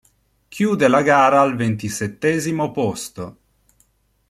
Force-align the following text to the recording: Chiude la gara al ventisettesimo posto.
Chiude 0.53 0.87
la 0.87 1.03
gara 1.03 1.41
al 1.41 1.55
ventisettesimo 1.55 2.71
posto. 2.71 3.37